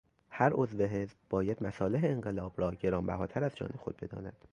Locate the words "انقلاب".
2.03-2.53